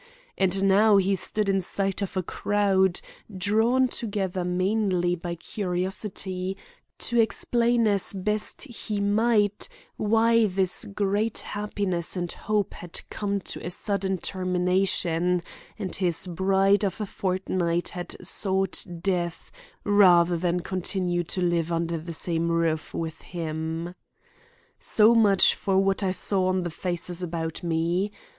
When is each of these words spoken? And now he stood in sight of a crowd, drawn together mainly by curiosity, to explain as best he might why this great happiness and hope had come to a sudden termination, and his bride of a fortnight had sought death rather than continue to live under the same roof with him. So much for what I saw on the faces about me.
And 0.35 0.63
now 0.63 0.97
he 0.97 1.15
stood 1.15 1.47
in 1.47 1.61
sight 1.61 2.01
of 2.01 2.17
a 2.17 2.23
crowd, 2.23 3.01
drawn 3.37 3.87
together 3.87 4.43
mainly 4.43 5.15
by 5.15 5.35
curiosity, 5.35 6.57
to 6.97 7.19
explain 7.19 7.87
as 7.87 8.11
best 8.11 8.63
he 8.63 8.99
might 8.99 9.69
why 9.97 10.47
this 10.47 10.85
great 10.85 11.37
happiness 11.41 12.17
and 12.17 12.31
hope 12.31 12.73
had 12.73 12.99
come 13.11 13.41
to 13.41 13.63
a 13.63 13.69
sudden 13.69 14.17
termination, 14.17 15.43
and 15.77 15.95
his 15.95 16.25
bride 16.25 16.83
of 16.83 16.99
a 16.99 17.05
fortnight 17.05 17.89
had 17.89 18.15
sought 18.25 18.83
death 19.03 19.51
rather 19.83 20.35
than 20.35 20.61
continue 20.61 21.23
to 21.25 21.43
live 21.43 21.71
under 21.71 21.99
the 21.99 22.13
same 22.13 22.49
roof 22.49 22.95
with 22.95 23.21
him. 23.21 23.93
So 24.79 25.13
much 25.13 25.53
for 25.53 25.77
what 25.77 26.01
I 26.01 26.11
saw 26.11 26.47
on 26.47 26.63
the 26.63 26.71
faces 26.71 27.21
about 27.21 27.61
me. 27.61 28.11